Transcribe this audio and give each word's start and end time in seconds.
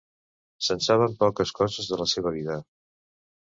Se'n 0.67 0.79
saben 0.85 1.13
poques 1.19 1.51
coses 1.59 1.91
de 1.93 2.01
la 2.01 2.09
seva 2.15 2.33
vida. 2.39 2.57